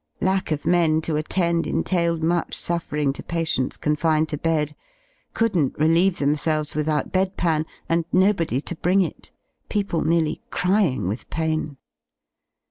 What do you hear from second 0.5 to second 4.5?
men to attend entailed much suffering to patients confined to